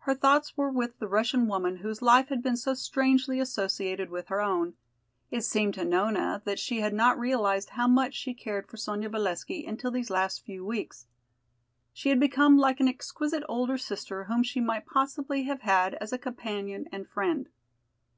[0.00, 4.26] Her thoughts were with the Russian woman whose life had been so strangely associated with
[4.28, 4.74] her own.
[5.30, 9.08] It seemed to Nona that she had not realized how much she cared for Sonya
[9.08, 11.06] Valesky until these last few weeks.
[11.94, 16.12] She had become like an exquisite older sister whom she might possibly have had as
[16.12, 17.48] a companion and friend.